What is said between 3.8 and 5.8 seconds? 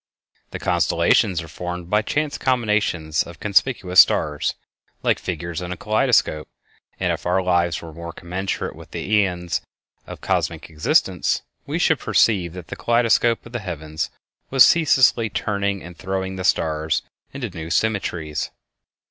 stars, like figures in a